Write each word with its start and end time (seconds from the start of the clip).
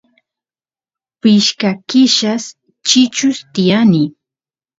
pishka 1.21 1.69
killas 1.89 2.43
chichus 2.87 3.37
tiyani 3.53 4.03